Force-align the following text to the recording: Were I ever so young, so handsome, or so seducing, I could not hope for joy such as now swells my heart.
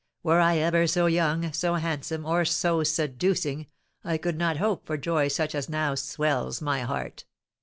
Were 0.23 0.39
I 0.39 0.57
ever 0.57 0.87
so 0.87 1.05
young, 1.05 1.53
so 1.53 1.75
handsome, 1.75 2.25
or 2.25 2.43
so 2.43 2.81
seducing, 2.83 3.67
I 4.03 4.17
could 4.17 4.35
not 4.35 4.57
hope 4.57 4.87
for 4.87 4.97
joy 4.97 5.27
such 5.27 5.53
as 5.53 5.69
now 5.69 5.93
swells 5.93 6.59
my 6.59 6.79
heart. 6.81 7.25